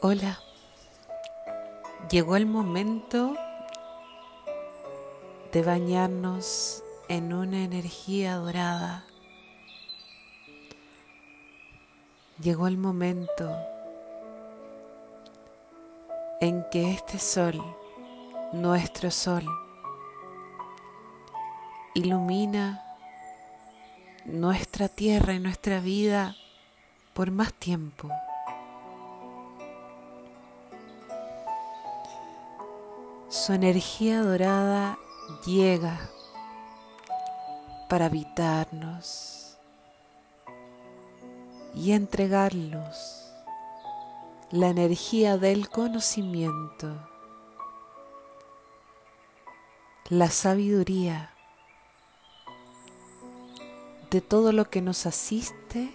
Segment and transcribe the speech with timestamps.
[0.00, 0.38] Hola,
[2.08, 3.34] llegó el momento
[5.50, 9.04] de bañarnos en una energía dorada.
[12.40, 13.52] Llegó el momento
[16.40, 17.60] en que este sol,
[18.52, 19.44] nuestro sol,
[21.94, 22.84] ilumina
[24.26, 26.36] nuestra tierra y nuestra vida
[27.14, 28.08] por más tiempo.
[33.48, 34.98] Su energía dorada
[35.46, 35.98] llega
[37.88, 39.56] para habitarnos
[41.74, 43.32] y entregarnos
[44.50, 46.94] la energía del conocimiento,
[50.10, 51.32] la sabiduría
[54.10, 55.94] de todo lo que nos asiste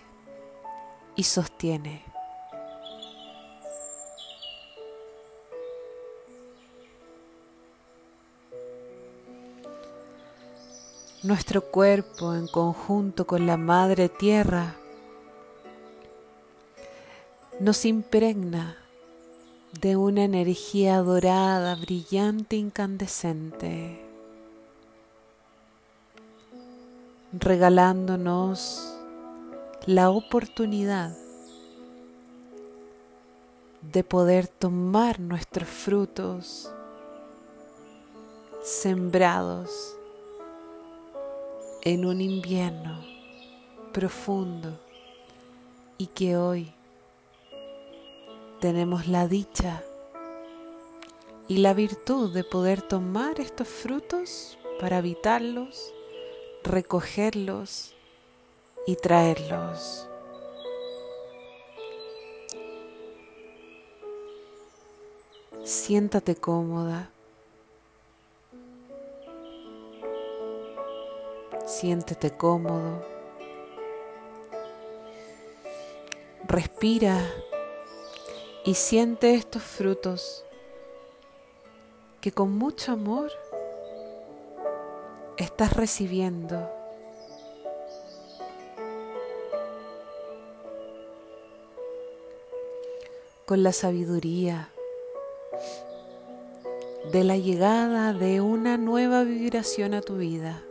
[1.16, 2.13] y sostiene.
[11.24, 14.76] Nuestro cuerpo en conjunto con la Madre Tierra
[17.62, 18.76] nos impregna
[19.80, 24.06] de una energía dorada, brillante, incandescente,
[27.32, 28.94] regalándonos
[29.86, 31.16] la oportunidad
[33.94, 36.70] de poder tomar nuestros frutos
[38.62, 39.96] sembrados
[41.86, 43.04] en un invierno
[43.92, 44.80] profundo
[45.98, 46.72] y que hoy
[48.62, 49.84] tenemos la dicha
[51.50, 55.94] y la virtud de poder tomar estos frutos para habitarlos,
[56.64, 57.94] recogerlos
[58.88, 60.08] y traerlos.
[65.66, 67.13] Siéntate cómoda.
[71.80, 73.04] Siéntete cómodo.
[76.48, 77.20] Respira
[78.64, 80.46] y siente estos frutos
[82.22, 83.32] que con mucho amor
[85.38, 86.70] estás recibiendo.
[93.48, 94.70] Con la sabiduría
[97.12, 100.64] de la llegada de una nueva vibración a tu vida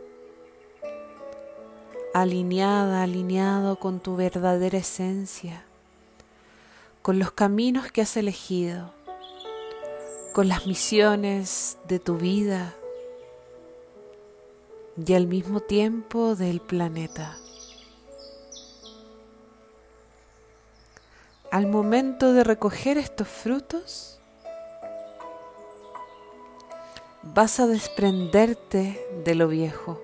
[2.13, 5.63] alineada, alineado con tu verdadera esencia,
[7.01, 8.91] con los caminos que has elegido,
[10.31, 12.75] con las misiones de tu vida
[14.95, 17.37] y al mismo tiempo del planeta.
[21.49, 24.19] Al momento de recoger estos frutos,
[27.23, 29.99] vas a desprenderte de lo viejo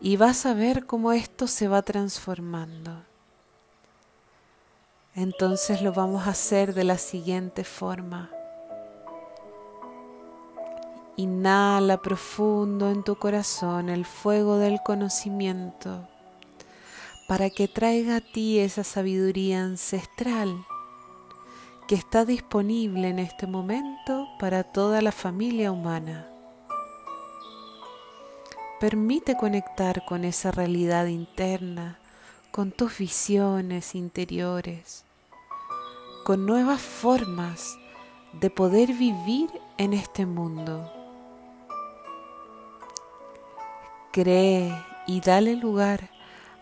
[0.00, 3.02] y vas a ver cómo esto se va transformando.
[5.14, 8.30] Entonces lo vamos a hacer de la siguiente forma.
[11.16, 16.08] Inhala profundo en tu corazón el fuego del conocimiento
[17.28, 20.64] para que traiga a ti esa sabiduría ancestral
[21.86, 26.29] que está disponible en este momento para toda la familia humana.
[28.80, 31.98] Permite conectar con esa realidad interna,
[32.50, 35.04] con tus visiones interiores,
[36.24, 37.76] con nuevas formas
[38.32, 40.90] de poder vivir en este mundo.
[44.12, 44.74] Cree
[45.06, 46.08] y dale lugar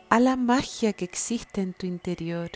[0.09, 2.51] a la magia que existe en tu interior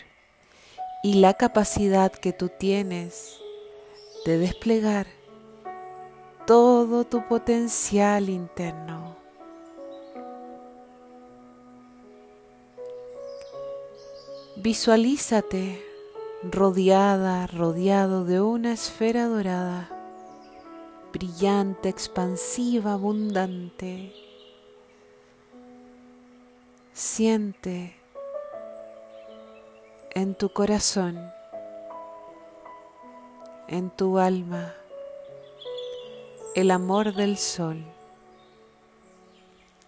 [1.03, 3.39] y la capacidad que tú tienes
[4.25, 5.07] de desplegar
[6.45, 9.22] todo tu potencial interno.
[14.55, 15.83] Visualízate
[16.43, 19.89] rodeada, rodeado de una esfera dorada,
[21.11, 24.13] brillante, expansiva, abundante.
[26.93, 27.95] Siente
[30.11, 31.19] en tu corazón,
[33.67, 34.75] en tu alma,
[36.53, 37.83] el amor del sol,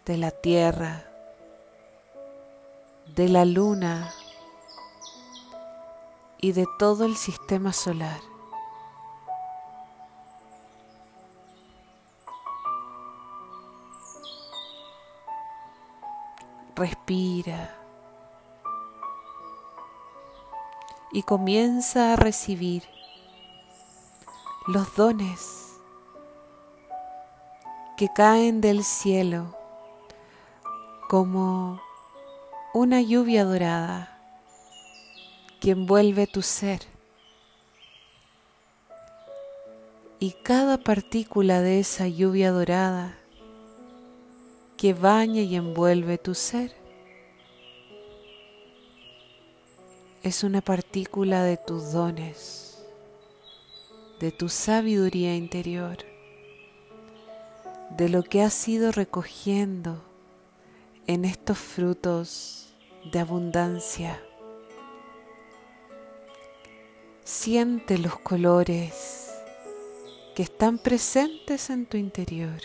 [0.07, 1.05] de la tierra,
[3.15, 4.11] de la luna,
[6.39, 8.19] y de todo el sistema solar.
[16.75, 17.75] Respira
[21.11, 22.83] y comienza a recibir
[24.67, 25.79] los dones
[27.95, 29.55] que caen del cielo
[31.07, 31.79] como
[32.73, 34.14] una lluvia dorada
[35.65, 36.81] que envuelve tu ser.
[40.19, 43.17] Y cada partícula de esa lluvia dorada
[44.77, 46.71] que baña y envuelve tu ser
[50.21, 52.85] es una partícula de tus dones,
[54.19, 55.97] de tu sabiduría interior,
[57.97, 60.03] de lo que has ido recogiendo
[61.07, 62.75] en estos frutos
[63.11, 64.21] de abundancia.
[67.25, 69.33] Siente los colores
[70.35, 72.61] que están presentes en tu interior,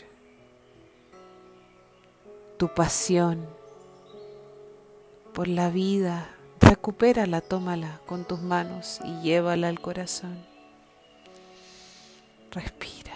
[2.59, 3.49] tu pasión
[5.33, 10.45] por la vida, recupérala, tómala con tus manos y llévala al corazón.
[12.51, 13.15] Respira.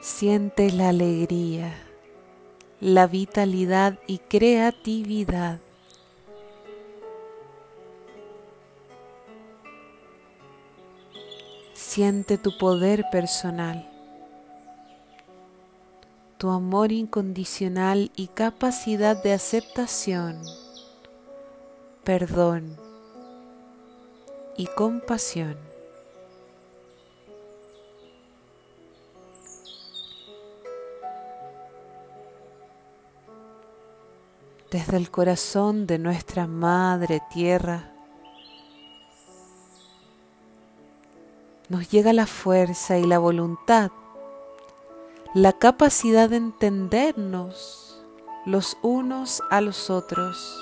[0.00, 1.74] Siente la alegría,
[2.82, 5.60] la vitalidad y creatividad.
[11.74, 13.88] Siente tu poder personal
[16.38, 20.42] tu amor incondicional y capacidad de aceptación,
[22.02, 22.76] perdón
[24.56, 25.71] y compasión.
[34.72, 37.92] Desde el corazón de nuestra Madre Tierra
[41.68, 43.90] nos llega la fuerza y la voluntad
[45.34, 48.02] la capacidad de entendernos
[48.46, 50.58] los unos a los otros.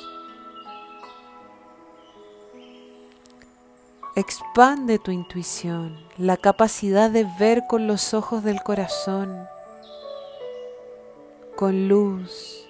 [4.16, 9.46] Expande tu intuición, la capacidad de ver con los ojos del corazón,
[11.54, 12.69] con luz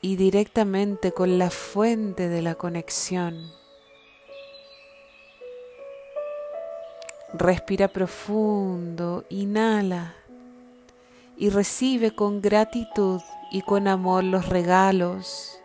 [0.00, 3.52] y directamente con la fuente de la conexión.
[7.34, 10.14] Respira profundo, inhala
[11.36, 15.58] y recibe con gratitud y con amor los regalos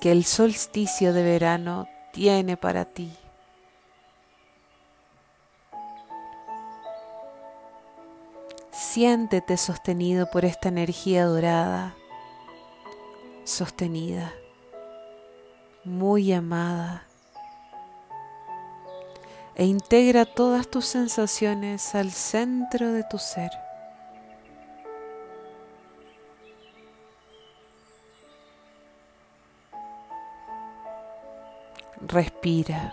[0.00, 3.12] que el solsticio de verano tiene para ti.
[8.92, 11.96] Siéntete sostenido por esta energía dorada,
[13.42, 14.34] sostenida,
[15.82, 17.06] muy amada
[19.54, 23.50] e integra todas tus sensaciones al centro de tu ser.
[32.06, 32.92] Respira.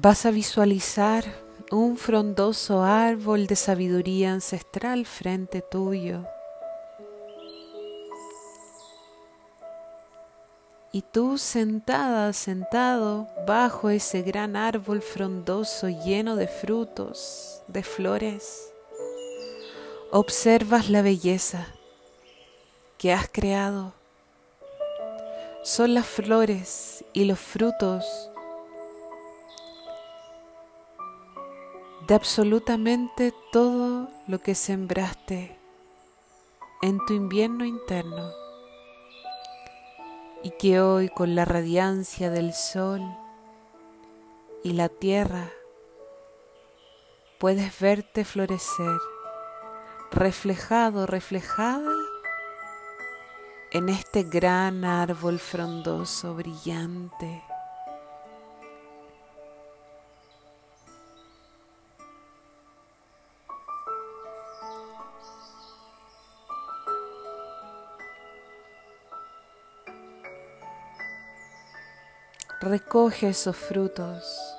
[0.00, 1.24] Vas a visualizar
[1.72, 6.24] un frondoso árbol de sabiduría ancestral frente tuyo.
[10.92, 18.72] Y tú sentada, sentado bajo ese gran árbol frondoso lleno de frutos, de flores,
[20.12, 21.66] observas la belleza
[22.98, 23.94] que has creado.
[25.64, 28.30] Son las flores y los frutos
[32.08, 35.58] de absolutamente todo lo que sembraste
[36.80, 38.32] en tu invierno interno.
[40.42, 43.02] Y que hoy con la radiancia del sol
[44.64, 45.50] y la tierra
[47.38, 48.96] puedes verte florecer
[50.10, 51.92] reflejado, reflejada
[53.70, 57.42] en este gran árbol frondoso, brillante
[72.60, 74.56] recoge esos frutos,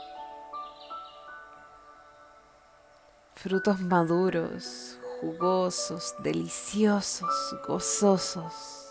[3.36, 8.88] frutos maduros, jugosos, deliciosos, gozosos,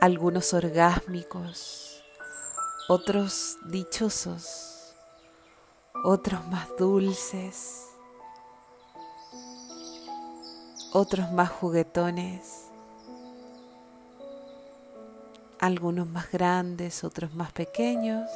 [0.00, 2.04] algunos orgásmicos,
[2.88, 4.94] otros dichosos,
[6.04, 7.88] otros más dulces,
[10.92, 12.65] otros más juguetones,
[15.58, 18.30] algunos más grandes, otros más pequeños.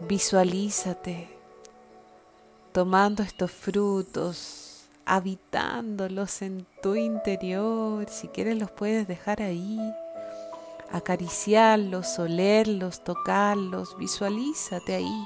[0.00, 1.36] Visualízate
[2.72, 8.06] tomando estos frutos, habitándolos en tu interior.
[8.10, 9.80] Si quieres los puedes dejar ahí,
[10.92, 13.96] acariciarlos, olerlos, tocarlos.
[13.96, 15.24] Visualízate ahí.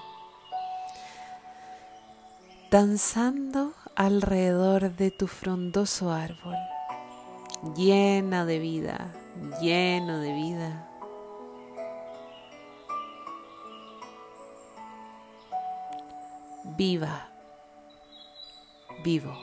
[2.71, 6.57] Danzando alrededor de tu frondoso árbol,
[7.77, 9.13] llena de vida,
[9.61, 10.87] lleno de vida.
[16.77, 17.31] Viva
[19.03, 19.37] vivo.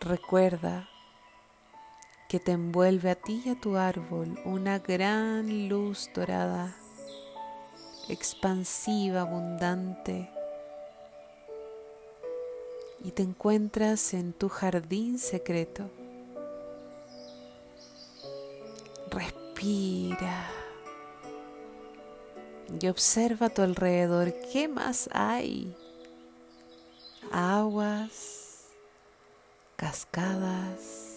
[0.00, 0.88] Recuerda
[2.34, 6.74] que te envuelve a ti y a tu árbol una gran luz dorada,
[8.08, 10.28] expansiva, abundante,
[13.04, 15.88] y te encuentras en tu jardín secreto.
[19.12, 20.50] Respira
[22.80, 25.72] y observa a tu alrededor qué más hay.
[27.30, 28.70] Aguas,
[29.76, 31.13] cascadas,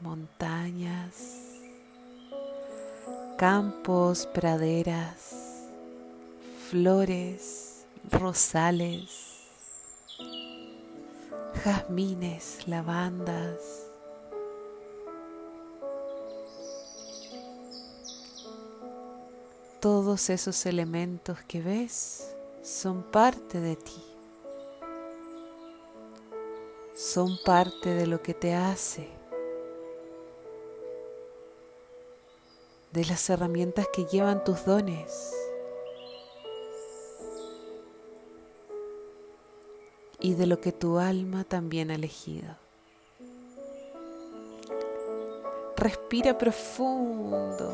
[0.00, 1.60] montañas,
[3.38, 5.68] campos, praderas,
[6.68, 9.38] flores, rosales,
[11.62, 13.90] jazmines, lavandas
[19.80, 24.04] Todos esos elementos que ves son parte de ti.
[26.94, 29.19] Son parte de lo que te hace.
[32.92, 35.34] De las herramientas que llevan tus dones.
[40.18, 42.56] Y de lo que tu alma también ha elegido.
[45.76, 47.72] Respira profundo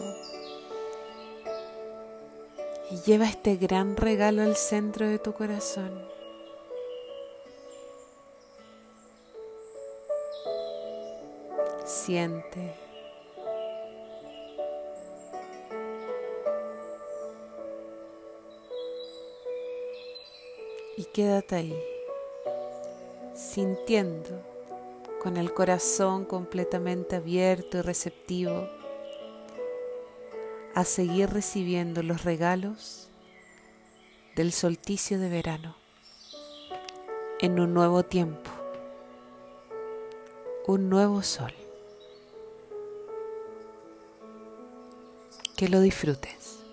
[2.91, 6.07] y lleva este gran regalo al centro de tu corazón.
[11.85, 12.86] Siente.
[20.97, 21.83] Y quédate ahí,
[23.35, 24.43] sintiendo,
[25.23, 28.69] con el corazón completamente abierto y receptivo
[30.75, 33.09] a seguir recibiendo los regalos
[34.37, 35.75] del solsticio de verano
[37.41, 38.51] en un nuevo tiempo,
[40.67, 41.53] un nuevo sol.
[45.57, 46.66] Que lo disfrutes.